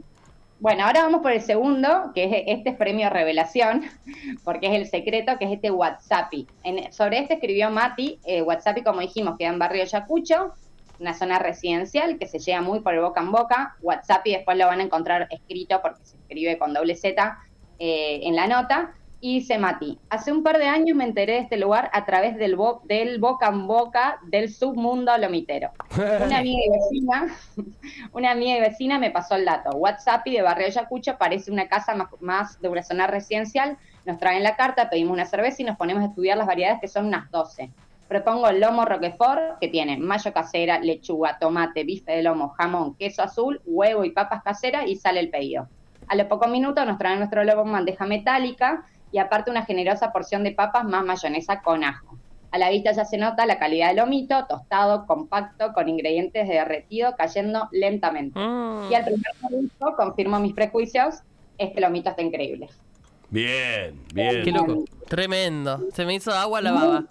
bueno, 0.59 0.85
ahora 0.85 1.03
vamos 1.03 1.21
por 1.21 1.33
el 1.33 1.43
segundo, 1.43 2.13
que 2.15 2.25
es 2.25 2.45
este 2.47 2.71
es 2.71 2.77
premio 2.77 3.11
revelación, 3.11 3.83
porque 4.45 4.69
es 4.69 4.73
el 4.75 4.87
secreto, 4.87 5.39
que 5.39 5.45
es 5.47 5.53
este 5.53 5.71
WhatsAppi. 5.71 6.47
En- 6.65 6.93
sobre 6.93 7.19
este 7.19 7.35
escribió 7.35 7.71
Mati, 7.71 8.19
eh, 8.25 8.43
WhatsAppi, 8.43 8.83
como 8.83 9.01
dijimos, 9.01 9.37
queda 9.39 9.51
en 9.51 9.59
Barrio 9.59 9.85
Yacucho, 9.85 10.55
una 10.99 11.13
zona 11.13 11.39
residencial 11.39 12.19
que 12.19 12.27
se 12.27 12.39
llega 12.39 12.63
muy 12.63 12.81
por 12.81 12.99
boca 13.01 13.21
en 13.21 13.31
boca. 13.31 13.77
WhatsAppi 13.83 14.33
después 14.33 14.57
lo 14.57 14.67
van 14.67 14.81
a 14.81 14.85
encontrar 14.85 15.27
escrito, 15.31 15.81
porque 15.83 16.01
se 16.05 16.17
escribe 16.17 16.57
con 16.59 16.73
doble 16.73 16.97
Z 16.97 17.39
eh, 17.79 18.21
en 18.23 18.35
la 18.35 18.47
nota. 18.47 18.95
Y 19.19 19.41
dice 19.41 19.57
Mati, 19.59 19.99
hace 20.11 20.31
un 20.31 20.43
par 20.43 20.59
de 20.59 20.67
años 20.67 20.95
me 20.97 21.05
enteré 21.05 21.33
de 21.35 21.39
este 21.41 21.57
lugar 21.57 21.91
a 21.95 22.05
través 22.05 22.37
del, 22.37 22.55
bo- 22.55 22.83
del 22.85 23.19
boca 23.19 23.49
en 23.49 23.67
boca 23.67 24.19
del 24.29 24.53
submundo 24.53 25.17
lomitero. 25.17 25.71
Una 26.27 26.39
amiga 26.39 26.61
y 26.65 26.71
vecina, 26.71 27.27
una 28.13 28.31
amiga 28.33 28.59
y 28.59 28.61
vecina 28.61 28.99
me 28.99 29.11
pasó 29.11 29.35
el 29.37 29.45
dato. 29.47 29.71
WhatsApp 29.77 30.27
y 30.27 30.33
de 30.33 30.43
Barrio 30.43 30.67
Ayacucho 30.67 31.17
parece 31.19 31.51
una 31.51 31.67
casa 31.67 31.95
más, 31.95 32.09
más 32.21 32.61
de 32.61 32.69
una 32.69 32.83
zona 32.83 33.07
residencial. 33.07 33.79
Nos 34.05 34.19
traen 34.19 34.43
la 34.43 34.55
carta, 34.55 34.91
pedimos 34.91 35.15
una 35.15 35.25
cerveza 35.25 35.63
y 35.63 35.65
nos 35.65 35.77
ponemos 35.79 36.03
a 36.03 36.07
estudiar 36.09 36.37
las 36.37 36.47
variedades 36.47 36.81
que 36.81 36.89
son 36.89 37.07
unas 37.07 37.31
12. 37.31 37.71
Propongo 38.09 38.49
el 38.49 38.61
lomo 38.61 38.85
roquefort, 38.85 39.59
que 39.61 39.69
tiene 39.69 39.97
mayo 39.99 40.33
casera, 40.33 40.79
lechuga, 40.79 41.39
tomate, 41.41 41.83
bife 41.85 42.13
de 42.13 42.23
lomo, 42.23 42.51
jamón, 42.51 42.95
queso 42.97 43.23
azul, 43.23 43.61
huevo 43.65 44.05
y 44.05 44.11
papas 44.11 44.43
caseras 44.45 44.87
y 44.87 44.95
sale 44.97 45.19
el 45.21 45.31
pedido. 45.31 45.69
A 46.07 46.15
los 46.15 46.27
pocos 46.27 46.49
minutos 46.49 46.87
nos 46.87 46.99
traen 46.99 47.19
nuestro 47.19 47.43
lomo 47.43 47.63
en 47.63 47.73
bandeja 47.73 48.07
metálica 48.07 48.85
y 49.13 49.19
aparte 49.19 49.51
una 49.51 49.65
generosa 49.65 50.13
porción 50.13 50.43
de 50.45 50.53
papas 50.53 50.85
más 50.85 51.05
mayonesa 51.05 51.61
con 51.63 51.85
ajo. 51.85 52.17
A 52.53 52.59
la 52.59 52.71
vista 52.71 52.93
ya 52.93 53.05
se 53.05 53.19
nota 53.19 53.45
la 53.45 53.59
calidad 53.59 53.89
del 53.89 53.97
lomito, 53.99 54.47
tostado, 54.47 55.07
compacto, 55.07 55.73
con 55.73 55.89
ingredientes 55.89 56.49
de 56.49 56.55
derretido 56.55 57.15
cayendo 57.17 57.69
lentamente. 57.73 58.39
Mm. 58.39 58.91
Y 58.91 58.95
al 58.95 59.05
primer 59.05 59.33
momento, 59.43 59.95
confirmo 59.97 60.39
mis 60.41 60.55
prejuicios, 60.55 61.17
este 61.59 61.81
lomito 61.81 62.11
está 62.11 62.23
increíble. 62.23 62.69
Bien, 63.31 64.01
bien. 64.15 64.43
Qué 64.45 64.53
loco. 64.53 64.85
Tremendo. 65.09 65.81
Se 65.93 66.05
me 66.07 66.15
hizo 66.15 66.33
agua 66.33 66.61
la 66.61 66.73
baba. 66.73 67.05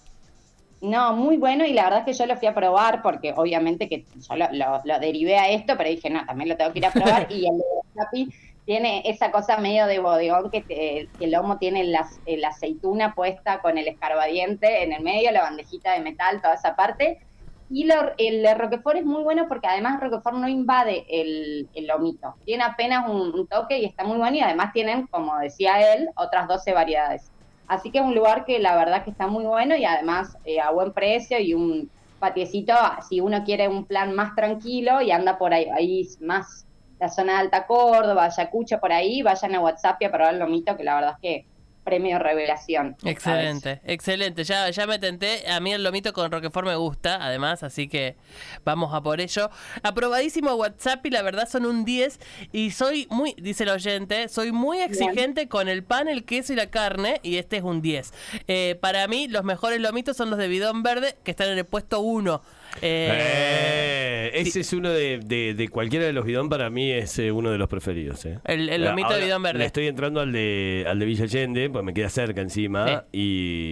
No, 0.81 1.13
muy 1.15 1.37
bueno 1.37 1.65
y 1.65 1.73
la 1.73 1.83
verdad 1.85 1.99
es 1.99 2.05
que 2.05 2.13
yo 2.13 2.25
lo 2.25 2.37
fui 2.37 2.47
a 2.47 2.53
probar 2.53 3.01
porque 3.01 3.33
obviamente 3.35 3.89
que 3.89 4.05
yo 4.15 4.35
lo, 4.35 4.45
lo- 4.51 4.81
lo 4.83 4.99
derivé 4.99 5.37
a 5.37 5.49
esto, 5.49 5.75
pero 5.77 5.89
dije, 5.89 6.09
no, 6.09 6.25
también 6.25 6.49
lo 6.49 6.57
tengo 6.57 6.71
que 6.71 6.79
ir 6.79 6.85
a 6.85 6.91
probar 6.91 7.27
y 7.31 7.45
el 7.47 7.57
de 7.57 8.27
tiene 8.65 9.03
esa 9.05 9.31
cosa 9.31 9.57
medio 9.57 9.86
de 9.88 10.00
bodegón 10.00 10.50
que, 10.51 10.62
te- 10.63 11.12
el 11.19 11.31
lomo 11.31 11.57
tiene 11.60 11.81
eh, 12.25 12.38
la 12.38 12.48
aceituna 12.50 13.13
puesta 13.15 13.62
con 13.62 13.77
el 13.77 13.88
escarbadiente 13.88 14.84
en 14.84 14.93
el 14.93 15.03
medio, 15.03 15.31
la 15.31 15.43
bandejita 15.43 15.93
de 15.93 16.01
metal, 16.01 16.41
toda 16.41 16.55
esa 16.55 16.75
parte. 16.75 17.19
Y 17.67 17.86
lo- 17.86 18.13
el 18.17 18.45
Roquefort 18.57 18.98
es 18.98 19.05
muy 19.05 19.24
bueno 19.24 19.48
porque 19.48 19.67
además 19.67 20.00
Roquefort 20.00 20.36
no 20.38 20.48
invade 20.48 21.05
el, 21.10 21.69
lomito. 21.88 22.36
Tiene 22.43 22.63
apenas 22.63 23.10
un, 23.10 23.34
un 23.34 23.48
toque 23.48 23.79
y 23.79 23.86
está 23.86 24.03
muy 24.03 24.17
bueno 24.17 24.38
y 24.38 24.41
además 24.41 24.72
tienen, 24.74 25.07
como 25.07 25.38
decía 25.39 25.93
él, 25.95 26.10
otras 26.15 26.48
12 26.48 26.74
variedades. 26.74 27.31
Así 27.67 27.91
que 27.91 27.98
es 28.00 28.03
un 28.05 28.13
lugar 28.15 28.45
que 28.45 28.60
la 28.60 28.75
verdad 28.75 29.03
que 29.03 29.10
está 29.12 29.27
muy 29.27 29.45
bueno 29.45 29.75
y 29.75 29.86
además 29.86 30.38
eh, 30.43 30.60
a 30.62 30.69
buen 30.72 30.93
precio 30.93 31.39
y 31.39 31.53
un 31.55 31.91
patiecito, 32.19 32.74
si 33.10 33.19
uno 33.19 33.43
quiere 33.43 33.67
un 33.67 33.86
plan 33.88 34.13
más 34.13 34.36
tranquilo 34.36 35.01
y 35.01 35.12
anda 35.12 35.38
por 35.38 35.53
ahí, 35.53 35.67
ahí 35.75 36.07
más 36.19 36.64
la 36.99 37.09
zona 37.09 37.33
de 37.33 37.39
Alta 37.39 37.67
Córdoba, 37.67 38.25
Ayacucho, 38.25 38.79
por 38.79 38.91
ahí, 38.91 39.21
vayan 39.21 39.55
a 39.55 39.59
WhatsApp 39.59 40.01
y 40.01 40.05
a 40.05 40.11
probar 40.11 40.33
el 40.33 40.39
lomito, 40.39 40.77
que 40.77 40.83
la 40.83 40.95
verdad 40.95 41.15
es 41.15 41.21
que 41.21 41.45
premio 41.85 42.17
revelación. 42.19 42.97
Excelente, 43.05 43.79
excelente. 43.85 44.43
Ya, 44.43 44.69
ya 44.69 44.87
me 44.87 44.99
tenté. 44.99 45.49
A 45.49 45.59
mí 45.61 45.71
el 45.71 45.83
lomito 45.83 46.11
con 46.11 46.31
Roquefort 46.31 46.67
me 46.67 46.75
gusta, 46.75 47.23
además, 47.23 47.63
así 47.63 47.87
que 47.87 48.17
vamos 48.65 48.93
a 48.93 49.01
por 49.01 49.21
ello. 49.21 49.49
Aprobadísimo 49.83 50.55
WhatsApp 50.55 51.05
y 51.05 51.11
la 51.11 51.21
verdad 51.21 51.47
son 51.47 51.65
un 51.65 51.85
10. 51.85 52.19
Y 52.51 52.71
soy 52.71 53.07
muy, 53.11 53.35
dice 53.37 53.63
el 53.63 53.69
oyente, 53.69 54.27
soy 54.27 54.51
muy 54.51 54.79
exigente 54.79 55.47
con 55.47 55.69
el 55.69 55.83
pan, 55.83 56.07
el 56.07 56.25
queso 56.25 56.53
y 56.53 56.55
la 56.55 56.71
carne. 56.71 57.19
Y 57.21 57.37
este 57.37 57.57
es 57.57 57.63
un 57.63 57.81
10. 57.81 58.13
Eh, 58.47 58.77
para 58.81 59.07
mí, 59.07 59.27
los 59.27 59.43
mejores 59.43 59.79
lomitos 59.79 60.17
son 60.17 60.31
los 60.31 60.39
de 60.39 60.47
bidón 60.47 60.81
verde, 60.81 61.15
que 61.23 61.31
están 61.31 61.49
en 61.49 61.59
el 61.59 61.65
puesto 61.65 61.99
1. 61.99 62.41
Eh, 62.81 64.31
ese 64.34 64.60
es 64.62 64.74
uno 64.74 64.89
de, 64.91 65.19
de- 65.19 65.53
de 65.53 65.67
cualquiera 65.69 66.05
de 66.05 66.13
los 66.13 66.25
bidón, 66.25 66.50
para 66.50 66.69
mí 66.69 66.91
es 66.91 67.17
eh, 67.19 67.31
uno 67.31 67.51
de 67.51 67.57
los 67.57 67.67
preferidos. 67.69 68.25
eh. 68.25 68.39
El- 68.45 68.69
el 68.69 68.84
lomito 68.84 69.13
de 69.13 69.24
bidón 69.25 69.43
verde. 69.43 69.60
Le 69.60 69.65
estoy 69.65 69.88
entrando 69.88 70.19
al 70.19 70.31
de, 70.31 70.86
al 70.88 71.00
de 71.00 71.05
Villa 71.05 71.24
Allende, 71.24 71.69
pues 71.69 71.84
me 71.84 71.93
queda 71.93 72.10
cerca 72.10 72.41
encima. 72.41 73.05
Sí. 73.12 73.17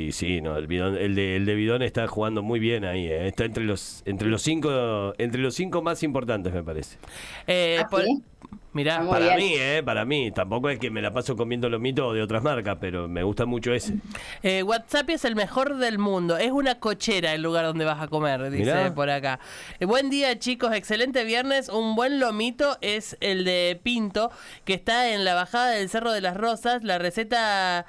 Y 0.08 0.12
sí, 0.14 0.42
no, 0.42 0.58
el, 0.58 0.68
bidón, 0.68 0.98
el, 0.98 1.16
de, 1.16 1.36
el 1.36 1.46
de 1.46 1.56
bidón 1.56 1.82
está 1.82 2.08
jugando 2.08 2.42
muy 2.44 2.60
bien 2.60 2.86
ahí. 2.86 3.08
eh. 3.08 3.28
Está 3.28 3.46
entre 3.46 3.64
los, 3.64 4.04
entre 4.06 4.28
los 4.30 4.42
cinco, 4.42 5.14
entre 5.18 5.42
los 5.42 5.56
cinco 5.56 5.82
más 5.82 6.02
importantes, 6.04 6.54
me 6.54 6.64
parece. 6.64 6.98
Eh, 7.48 7.78
¿Ah, 7.82 7.88
por- 7.90 8.04
sí? 8.04 8.22
Mirá, 8.74 9.00
muy 9.02 9.10
Para 9.12 9.36
bien. 9.36 9.38
mí, 9.38 9.54
eh, 9.58 9.82
para 9.86 10.04
mí. 10.06 10.32
Tampoco 10.32 10.70
es 10.70 10.80
que 10.80 10.90
me 10.90 11.02
la 11.02 11.14
paso 11.14 11.36
comiendo 11.36 11.70
lomito 11.70 12.12
de 12.14 12.22
otras 12.22 12.42
marcas, 12.44 12.78
pero 12.82 13.08
me 13.08 13.22
gusta 13.24 13.46
mucho 13.46 13.74
ese. 13.74 13.96
Eh, 14.42 14.64
WhatsApp 14.64 15.10
es 15.12 15.26
el 15.26 15.36
mejor 15.36 15.78
del 15.78 16.00
mundo. 16.00 16.38
Es 16.38 16.52
una 16.52 16.80
cochera 16.80 17.34
el 17.34 17.42
lugar 17.44 17.66
donde 17.66 17.86
vas 17.86 18.02
a 18.02 18.08
comer, 18.08 18.50
dice 18.50 18.64
Mirá. 18.64 18.96
por 18.96 19.10
acá. 19.10 19.40
Eh, 19.80 19.86
buen 19.86 20.10
día, 20.10 20.38
chicos. 20.40 20.74
Excelente 20.74 21.24
viernes. 21.24 21.70
Un 21.70 21.96
buen 21.96 22.20
lomito 22.20 22.78
es 22.82 23.16
el 23.20 23.46
de 23.46 23.80
Pinto, 23.84 24.32
que 24.66 24.74
está 24.74 25.10
en 25.10 25.24
la 25.26 25.34
bajada 25.36 25.70
del 25.72 25.90
Cerro 25.90 26.12
de 26.12 26.22
las 26.22 26.36
Rosas. 26.36 26.84
La 26.84 26.98
receta. 26.98 27.86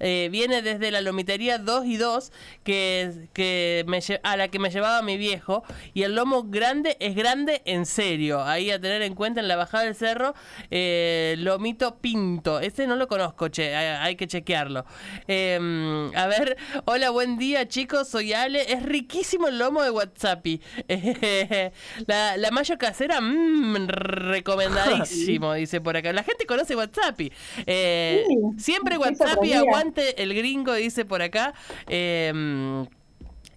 Eh, 0.00 0.28
viene 0.30 0.62
desde 0.62 0.90
la 0.90 1.00
lomitería 1.00 1.58
2 1.58 1.86
y 1.86 1.96
2 1.96 2.32
que, 2.64 3.28
que 3.32 3.84
me 3.86 4.00
a 4.22 4.36
la 4.36 4.48
que 4.48 4.58
me 4.58 4.70
llevaba 4.70 5.02
mi 5.02 5.16
viejo. 5.16 5.64
Y 5.94 6.02
el 6.02 6.14
lomo 6.14 6.44
grande 6.44 6.96
es 7.00 7.14
grande 7.14 7.62
en 7.64 7.86
serio. 7.86 8.42
Ahí 8.42 8.70
a 8.70 8.80
tener 8.80 9.02
en 9.02 9.14
cuenta 9.14 9.40
en 9.40 9.48
la 9.48 9.56
bajada 9.56 9.84
del 9.84 9.94
cerro 9.94 10.34
eh, 10.70 11.34
lomito 11.38 11.96
pinto. 11.98 12.60
Ese 12.60 12.86
no 12.86 12.96
lo 12.96 13.08
conozco 13.08 13.48
che 13.48 13.74
hay, 13.74 14.06
hay 14.08 14.16
que 14.16 14.26
chequearlo. 14.26 14.84
Eh, 15.28 16.10
a 16.14 16.26
ver 16.26 16.56
hola 16.84 17.10
buen 17.10 17.38
día 17.38 17.66
chicos 17.68 18.08
soy 18.08 18.32
Ale. 18.32 18.72
Es 18.72 18.82
riquísimo 18.82 19.48
el 19.48 19.58
lomo 19.58 19.82
de 19.82 19.90
Whatsappi. 19.90 20.60
La, 22.06 22.36
la 22.36 22.50
mayo 22.50 22.78
casera 22.78 23.20
mm, 23.20 23.86
recomendadísimo 23.88 25.52
dice 25.54 25.80
por 25.80 25.96
acá. 25.96 26.12
La 26.12 26.22
gente 26.22 26.46
conoce 26.46 26.76
Whatsappi. 26.76 27.32
Eh, 27.66 28.24
Sí, 28.26 28.34
siempre 28.58 28.96
Whatsappi 28.98 29.52
sorprendía. 29.52 29.62
El 29.96 30.34
gringo 30.34 30.74
dice 30.74 31.04
por 31.04 31.22
acá 31.22 31.54
Eh, 31.88 32.32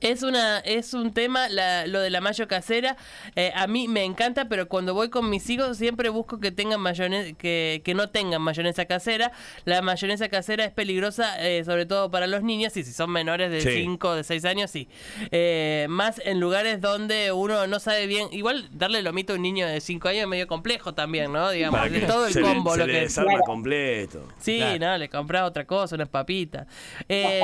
es 0.02 0.24
una 0.24 0.60
es 0.60 0.94
un 0.94 1.14
tema 1.14 1.50
la- 1.50 1.86
lo 1.88 2.00
de 2.00 2.10
la 2.10 2.22
mayo 2.22 2.48
casera 2.48 2.96
eh, 3.36 3.52
a 3.56 3.68
mí 3.68 3.88
me 3.88 4.04
encanta 4.04 4.48
pero 4.48 4.68
cuando 4.68 4.94
voy 4.94 5.10
con 5.10 5.30
mis 5.30 5.50
hijos 5.50 5.78
siempre 5.78 6.10
busco 6.10 6.40
que 6.40 6.52
tengan 6.52 6.80
mayonesa 6.80 7.34
que, 7.38 7.82
que 7.84 7.94
no 7.94 8.10
tengan 8.10 8.42
mayonesa 8.42 8.86
casera 8.86 9.32
la 9.66 9.82
mayonesa 9.82 10.30
casera 10.30 10.64
es 10.66 10.72
peligrosa 10.72 11.46
eh, 11.46 11.64
sobre 11.66 11.86
todo 11.86 12.10
para 12.12 12.28
los 12.28 12.44
niños 12.44 12.76
y 12.78 12.84
si 12.84 12.94
son 12.94 13.12
menores 13.12 13.52
de 13.52 13.60
Sí. 13.62 13.72
5 13.82 14.16
de 14.16 14.24
6 14.24 14.46
años 14.46 14.72
sí 14.72 14.88
Eh, 15.32 15.86
más 15.90 16.22
en 16.26 16.40
lugares 16.40 16.80
donde 16.82 17.32
uno 17.32 17.68
no 17.68 17.80
sabe 17.80 18.08
bien 18.08 18.28
igual 18.32 18.70
darle 18.72 19.02
lomito 19.02 19.34
a 19.34 19.36
un 19.36 19.42
niño 19.42 19.68
de 19.68 19.82
5 19.82 20.08
años 20.08 20.22
es 20.24 20.28
medio 20.28 20.48
complejo 20.48 20.94
también 20.94 21.32
no 21.34 21.50
digamos 21.52 21.92
de 21.92 22.00
todo 22.02 22.26
el 22.28 22.34
se 22.34 22.42
le- 22.42 22.48
combo 22.48 22.72
se 22.74 22.80
lo 22.80 22.86
le 22.88 22.94
que 22.94 23.00
desarma 23.02 23.32
Claro. 23.32 23.44
completo. 23.46 24.28
Sí, 24.40 24.58
Claro. 24.58 24.80
no, 24.80 24.98
le 24.98 25.10
compras 25.10 25.44
otra 25.44 25.66
cosa, 25.66 25.96
unas 25.96 26.10
papitas. 26.10 26.68
Eh, 27.08 27.42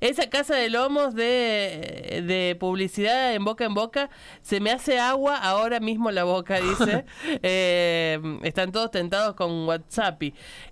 esa 0.00 0.28
casa 0.28 0.54
de 0.56 0.68
lomos 0.70 1.14
de, 1.14 1.75
de 2.22 2.56
publicidad 2.58 3.34
en 3.34 3.44
boca 3.44 3.64
en 3.64 3.74
boca, 3.74 4.10
se 4.42 4.60
me 4.60 4.70
hace 4.70 4.98
agua 4.98 5.36
ahora 5.36 5.80
mismo 5.80 6.10
la 6.10 6.24
boca, 6.24 6.60
dice. 6.60 7.04
Eh, 7.42 8.18
están 8.42 8.72
todos 8.72 8.90
tentados 8.90 9.34
con 9.34 9.66
WhatsApp. 9.66 10.22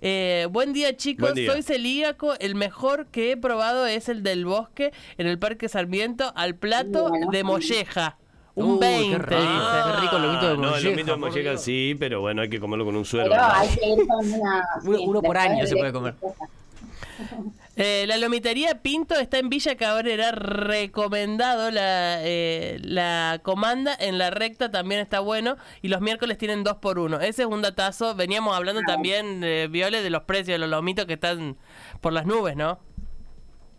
Eh, 0.01 0.47
buen 0.51 0.73
día, 0.73 0.95
chicos. 0.95 1.21
Buen 1.29 1.35
día. 1.35 1.51
Soy 1.51 1.61
celíaco. 1.63 2.33
El 2.39 2.55
mejor 2.55 3.07
que 3.07 3.31
he 3.31 3.37
probado 3.37 3.85
es 3.85 4.09
el 4.09 4.23
del 4.23 4.45
bosque 4.45 4.91
en 5.17 5.27
el 5.27 5.37
Parque 5.39 5.69
Sarmiento 5.69 6.31
al 6.35 6.55
plato 6.55 7.09
de 7.31 7.43
molleja. 7.43 8.17
Un 8.55 8.71
Uy, 8.73 8.79
qué 8.79 8.85
20, 8.85 9.17
rico. 9.17 9.41
dice. 9.41 9.77
Qué 9.85 10.01
rico 10.01 10.15
el 10.15 10.21
lomito 10.23 10.45
de 10.47 10.53
Ah, 10.53 10.55
No, 10.55 10.63
el 10.63 10.69
molleja, 10.71 10.89
lomito 10.91 11.11
de 11.11 11.17
molleja 11.17 11.57
sí, 11.57 11.95
pero 11.99 12.21
bueno, 12.21 12.41
hay 12.41 12.49
que 12.49 12.59
comerlo 12.59 12.85
con 12.85 12.95
un 12.95 13.05
suero. 13.05 13.33
Hay 13.37 13.67
que 13.69 13.85
ir 13.89 14.07
con 14.07 14.25
una... 14.33 14.65
Uno- 14.83 14.97
sí, 14.97 15.03
uno 15.07 15.21
por 15.21 15.37
año 15.37 15.65
se 15.67 15.75
de- 15.75 15.79
puede 15.79 15.93
comer. 15.93 16.15
Eh, 17.77 18.05
la 18.07 18.15
lomitería 18.17 18.81
Pinto 18.81 19.15
está 19.15 19.37
en 19.37 19.49
Villa 19.49 19.75
Cabrera, 19.75 20.31
recomendado 20.31 21.71
la, 21.71 22.19
eh, 22.23 22.79
la 22.81 23.41
comanda 23.43 23.93
en 23.99 24.17
la 24.17 24.29
recta 24.29 24.71
también 24.71 25.01
está 25.01 25.19
bueno 25.19 25.57
y 25.81 25.89
los 25.89 25.99
miércoles 25.99 26.37
tienen 26.37 26.63
dos 26.63 26.77
por 26.77 26.99
uno. 26.99 27.19
Ese 27.19 27.41
es 27.43 27.47
un 27.49 27.61
datazo. 27.61 28.15
Veníamos 28.15 28.55
hablando 28.55 28.81
también, 28.87 29.43
eh, 29.43 29.67
Viole, 29.69 30.01
de 30.01 30.09
los 30.09 30.23
precios 30.23 30.55
de 30.55 30.59
los 30.59 30.69
lomitos 30.69 31.05
que 31.05 31.13
están 31.13 31.57
por 31.99 32.13
las 32.13 32.25
nubes, 32.25 32.55
¿no? 32.55 32.79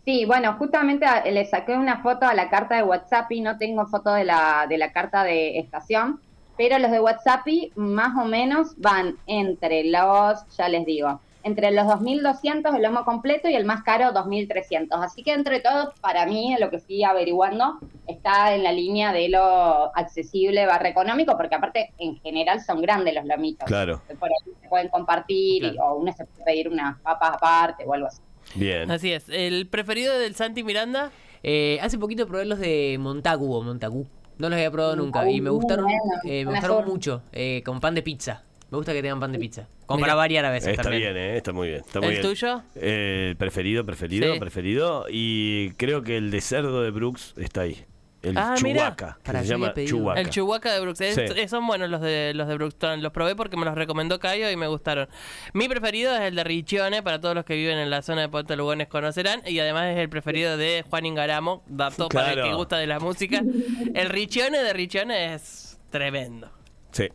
Sí, 0.05 0.25
bueno, 0.25 0.53
justamente 0.57 1.05
a- 1.05 1.25
le 1.25 1.45
saqué 1.45 1.73
una 1.73 2.01
foto 2.03 2.27
a 2.27 2.33
la 2.35 2.49
carta 2.49 2.75
de 2.75 2.83
WhatsApp 2.83 3.31
y 3.31 3.41
no 3.41 3.57
tengo 3.57 3.87
foto 3.87 4.13
de 4.13 4.23
la, 4.25 4.65
de 4.69 4.77
la 4.77 4.91
carta 4.93 5.23
de 5.23 5.57
estación, 5.59 6.21
pero 6.55 6.77
los 6.79 6.91
de 6.91 6.99
WhatsApp 6.99 7.45
más 7.75 8.15
o 8.15 8.25
menos 8.25 8.75
van 8.77 9.17
entre 9.25 9.83
los, 9.85 10.45
ya 10.55 10.69
les 10.69 10.85
digo, 10.85 11.19
entre 11.47 11.71
los 11.71 11.85
2.200 11.87 12.75
el 12.75 12.81
lomo 12.83 13.03
completo 13.03 13.49
y 13.49 13.55
el 13.55 13.65
más 13.65 13.81
caro 13.83 14.13
2.300. 14.13 14.87
Así 15.03 15.23
que 15.23 15.33
entre 15.33 15.59
todo, 15.61 15.93
para 16.01 16.25
mí, 16.25 16.55
lo 16.59 16.69
que 16.69 16.79
fui 16.79 17.03
averiguando, 17.03 17.79
está 18.07 18.53
en 18.53 18.63
la 18.63 18.71
línea 18.71 19.11
de 19.11 19.29
lo 19.29 19.95
accesible 19.95 20.65
barra 20.65 20.89
económico, 20.89 21.35
porque 21.37 21.55
aparte 21.55 21.93
en 21.97 22.17
general 22.19 22.61
son 22.61 22.81
grandes 22.81 23.15
los 23.15 23.25
lomitos. 23.25 23.65
Claro. 23.67 24.01
Por 24.19 24.29
ahí 24.29 24.53
se 24.61 24.69
pueden 24.69 24.89
compartir 24.89 25.63
y- 25.63 25.71
Claro. 25.71 25.93
o 25.93 25.95
uno 25.97 26.11
se 26.13 26.25
puede 26.25 26.43
pedir 26.45 26.69
unas 26.69 26.99
papas 27.01 27.31
aparte 27.35 27.83
o 27.85 27.93
algo 27.93 28.07
así. 28.07 28.21
Bien. 28.55 28.89
Así 28.91 29.11
es. 29.11 29.25
¿El 29.29 29.67
preferido 29.67 30.17
del 30.17 30.35
Santi 30.35 30.63
Miranda? 30.63 31.11
Eh, 31.43 31.79
hace 31.81 31.97
poquito 31.97 32.27
probé 32.27 32.45
los 32.45 32.59
de 32.59 32.97
Montagu 32.99 33.53
o 33.53 33.61
Montagú. 33.61 34.07
No 34.37 34.49
los 34.49 34.57
había 34.57 34.69
probado 34.71 34.95
nunca 34.95 35.29
y 35.29 35.41
me 35.41 35.49
gustaron, 35.49 35.87
eh, 36.25 36.45
me 36.45 36.51
gustaron 36.51 36.85
mucho. 36.85 37.23
eh, 37.31 37.63
con 37.65 37.79
pan 37.79 37.95
de 37.95 38.03
pizza. 38.03 38.43
Me 38.69 38.77
gusta 38.77 38.91
que 38.93 39.01
tengan 39.01 39.19
pan 39.19 39.31
de 39.31 39.39
pizza. 39.39 39.67
Como 39.85 39.97
Mira. 39.97 40.07
para 40.07 40.15
variar 40.15 40.43
a 40.45 40.51
veces 40.51 40.69
Está 40.71 40.83
también. 40.83 41.13
bien, 41.13 41.17
eh, 41.17 41.37
está 41.37 41.53
muy 41.53 41.69
bien. 41.69 41.79
Está 41.85 41.99
muy 41.99 42.09
¿El 42.09 42.13
bien. 42.15 42.23
tuyo? 42.23 42.63
Eh, 42.75 43.35
preferido, 43.37 43.85
preferido, 43.85 44.33
Sí. 44.33 44.39
preferido. 44.39 45.05
Y 45.09 45.71
creo 45.77 46.01
que 46.03 46.17
el 46.17 46.31
de 46.31 46.41
cerdo 46.41 46.81
de 46.81 46.91
Brooks 46.91 47.33
está 47.37 47.61
ahí. 47.61 47.85
El 48.23 48.35
Ah, 48.37 48.55
mira. 48.63 48.79
Chubaca, 48.95 49.17
que 49.19 49.23
Para, 49.27 49.39
se 49.41 49.45
yo 49.45 49.51
llama 49.53 49.65
había 49.67 49.73
pedido. 49.75 49.97
Chubaca. 49.97 50.19
El 50.19 50.29
Chihuahua 50.31 50.59
de 50.73 50.79
Brooks. 50.81 51.01
Es- 51.01 51.15
Sí. 51.33 51.47
son 51.47 51.65
buenos 51.67 51.89
los 51.89 52.01
de 52.01 52.33
los 52.33 52.47
de 52.49 52.55
Brooks. 52.55 52.75
Los 52.99 53.11
probé 53.13 53.35
porque 53.37 53.55
me 53.55 53.63
los 53.63 53.75
recomendó 53.75 54.19
Cayo 54.19 54.49
y 54.49 54.55
me 54.57 54.67
gustaron. 54.67 55.07
Mi 55.53 55.69
preferido 55.69 56.13
es 56.15 56.21
el 56.23 56.35
de 56.35 56.43
Riccione, 56.43 57.01
para 57.03 57.21
todos 57.21 57.35
los 57.35 57.45
que 57.45 57.55
viven 57.55 57.77
en 57.77 57.89
la 57.89 58.01
zona 58.01 58.21
de 58.21 58.29
Puerto 58.29 58.53
Lugones 58.57 58.87
conocerán. 58.87 59.43
Y 59.45 59.59
además 59.59 59.91
es 59.93 59.99
el 59.99 60.09
preferido 60.09 60.57
de 60.57 60.83
Juan 60.89 61.05
Ingaramo, 61.05 61.63
dato 61.67 62.09
para 62.09 62.29
el 62.29 62.33
Claro. 62.33 62.49
que 62.49 62.55
gusta 62.55 62.77
de 62.79 62.87
la 62.87 62.99
música. 62.99 63.41
El 63.93 64.09
Riccione 64.09 64.57
de 64.61 64.73
Riccione 64.73 65.35
es 65.35 65.79
tremendo. 65.91 66.49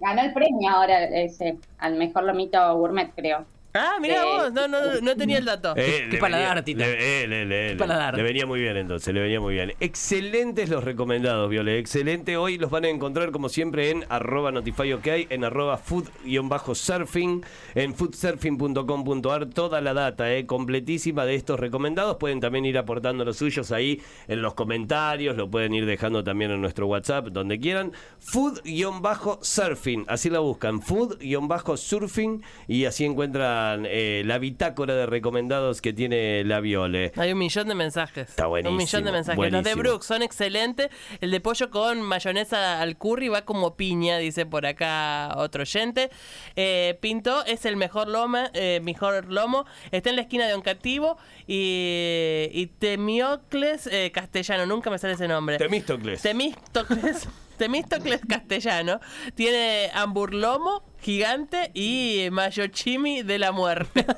Ganó 0.00 0.22
el 0.22 0.32
premio 0.32 0.70
ahora 0.70 1.04
ese, 1.04 1.58
al 1.78 1.96
mejor 1.96 2.24
lomito 2.24 2.76
gourmet, 2.76 3.12
creo. 3.14 3.44
Ah, 3.74 3.96
mira 4.00 4.16
Eh, 4.16 4.24
vos, 4.24 4.52
no, 4.52 4.68
no, 4.68 5.00
no 5.00 5.16
tenía 5.16 5.38
el 5.38 5.46
dato. 5.46 5.72
Eh, 5.76 6.08
qué 6.10 6.18
paladar, 6.18 6.62
venía- 6.62 6.64
Tito. 6.64 6.78
Le, 6.80 7.22
eh, 7.22 7.26
le- 7.26 7.46
le- 7.46 7.66
Qué 7.68 7.72
le- 7.72 7.76
paladar. 7.78 8.14
le 8.16 8.22
venía 8.22 8.44
muy 8.44 8.60
bien 8.60 8.76
entonces, 8.76 9.14
le 9.14 9.20
venía 9.20 9.40
muy 9.40 9.54
bien. 9.54 9.72
Excelentes 9.80 10.68
los 10.68 10.84
recomendados, 10.84 11.48
Viole. 11.48 11.78
Excelente. 11.78 12.36
Hoy 12.36 12.58
los 12.58 12.70
van 12.70 12.84
a 12.84 12.88
encontrar 12.88 13.30
como 13.30 13.48
siempre 13.48 13.90
en 13.90 14.04
arroba 14.10 14.52
notifyok, 14.52 15.06
en 15.30 15.44
arroba 15.44 15.78
food-surfing, 15.78 17.42
en 17.74 17.94
foodsurfing.com.ar. 17.94 19.46
Toda 19.46 19.80
la 19.80 19.94
data, 19.94 20.32
eh, 20.34 20.44
completísima 20.46 21.24
de 21.24 21.34
estos 21.36 21.58
recomendados. 21.58 22.16
Pueden 22.18 22.40
también 22.40 22.66
ir 22.66 22.76
aportando 22.76 23.24
los 23.24 23.38
suyos 23.38 23.72
ahí 23.72 24.02
en 24.28 24.42
los 24.42 24.52
comentarios, 24.54 25.34
lo 25.36 25.50
pueden 25.50 25.72
ir 25.74 25.86
dejando 25.86 26.22
también 26.22 26.50
en 26.50 26.60
nuestro 26.60 26.86
WhatsApp, 26.88 27.28
donde 27.28 27.58
quieran. 27.58 27.92
Food-surfing, 28.20 30.04
así 30.08 30.28
la 30.30 30.40
buscan. 30.40 30.80
Food-surfing 30.82 32.42
y 32.68 32.84
así 32.84 33.04
encuentran 33.04 33.61
eh, 33.84 34.22
la 34.24 34.38
bitácora 34.38 34.94
de 34.94 35.06
recomendados 35.06 35.80
que 35.80 35.92
tiene 35.92 36.44
la 36.44 36.60
Viole. 36.60 37.12
Hay 37.16 37.32
un 37.32 37.38
millón 37.38 37.68
de 37.68 37.74
mensajes. 37.74 38.30
Está 38.30 38.46
buenísimo, 38.46 38.72
Un 38.72 38.76
millón 38.78 39.04
de 39.04 39.12
mensajes. 39.12 39.52
Los 39.52 39.64
de. 39.64 39.74
Brooks 39.74 40.06
son 40.06 40.22
excelentes. 40.22 40.88
El 41.20 41.30
de 41.30 41.40
pollo 41.40 41.70
con 41.70 42.02
mayonesa 42.02 42.80
al 42.80 42.96
curry 42.96 43.28
va 43.28 43.42
como 43.44 43.76
piña, 43.76 44.18
dice 44.18 44.46
por 44.46 44.66
acá 44.66 45.34
otro 45.36 45.62
oyente. 45.62 46.10
Eh, 46.56 46.98
Pinto 47.00 47.44
es 47.46 47.64
el 47.66 47.76
mejor 47.76 48.08
lomo, 48.08 48.38
eh, 48.54 48.80
mejor 48.82 49.32
lomo. 49.32 49.66
Está 49.90 50.10
en 50.10 50.16
la 50.16 50.22
esquina 50.22 50.46
de 50.46 50.54
Oncativo 50.54 51.16
y, 51.46 52.48
y 52.52 52.66
Temiocles 52.78 53.86
eh, 53.86 54.10
Castellano. 54.12 54.66
Nunca 54.66 54.90
me 54.90 54.98
sale 54.98 55.14
ese 55.14 55.28
nombre. 55.28 55.58
Temístocles. 55.58 56.22
Temístocles. 56.22 57.28
Temístocles 57.56 58.20
castellano 58.28 59.00
tiene 59.34 59.90
hamburlomo 59.94 60.82
gigante 61.00 61.70
y 61.74 62.28
mayochimi 62.30 63.22
de 63.22 63.38
la 63.38 63.52
muerte. 63.52 64.06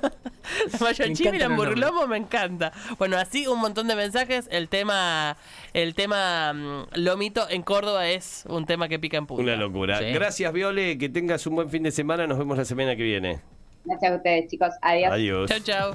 La 0.72 0.78
mayo 0.78 1.06
Me 1.06 1.14
chimi 1.14 1.38
y 1.38 1.42
hamburlomo 1.42 2.06
me 2.06 2.18
encanta. 2.18 2.72
Bueno, 2.98 3.16
así 3.16 3.46
un 3.46 3.60
montón 3.60 3.88
de 3.88 3.96
mensajes. 3.96 4.46
El 4.50 4.68
tema, 4.68 5.38
el 5.72 5.94
tema 5.94 6.52
mm, 6.52 6.84
lomito 6.96 7.48
en 7.48 7.62
Córdoba 7.62 8.08
es 8.08 8.44
un 8.48 8.66
tema 8.66 8.88
que 8.88 8.98
pica 8.98 9.16
en 9.16 9.26
punta. 9.26 9.42
Una 9.42 9.56
locura. 9.56 9.98
Sí. 9.98 10.12
Gracias, 10.12 10.52
Viole. 10.52 10.98
Que 10.98 11.08
tengas 11.08 11.46
un 11.46 11.56
buen 11.56 11.70
fin 11.70 11.82
de 11.82 11.90
semana. 11.90 12.26
Nos 12.26 12.38
vemos 12.38 12.58
la 12.58 12.66
semana 12.66 12.94
que 12.94 13.02
viene. 13.02 13.40
Gracias 13.84 14.12
a 14.12 14.16
ustedes, 14.16 14.50
chicos. 14.50 14.74
Adiós. 14.82 15.12
Adiós. 15.12 15.50
Chau, 15.50 15.60
chau. 15.60 15.94